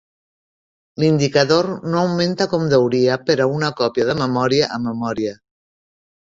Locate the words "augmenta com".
2.05-2.67